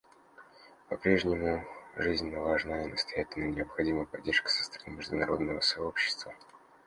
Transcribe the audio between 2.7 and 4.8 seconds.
и настоятельно необходима поддержка со